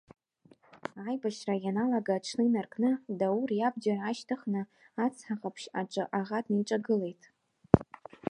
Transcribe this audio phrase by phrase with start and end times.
[1.07, 4.61] Аибашьра ианалага аҽны инаркны, Даур иабџьар аашьҭыхны
[5.03, 7.21] Ацҳа Ҟаԥшь аҿы аӷа днеиҿагылеит.